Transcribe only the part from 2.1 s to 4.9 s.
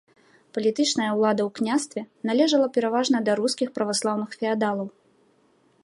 належала пераважна да рускіх праваслаўных феадалаў.